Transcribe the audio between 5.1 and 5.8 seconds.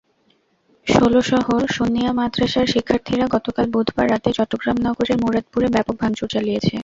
মুরাদপুরে